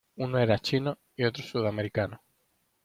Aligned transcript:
uno 0.17 0.39
era 0.39 0.57
chino 0.57 0.97
y 1.15 1.25
otro 1.25 1.43
sudamericano. 1.43 2.23